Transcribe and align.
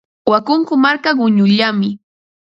Wakunku 0.31 0.73
marka 0.83 1.09
quñullami. 1.19 1.89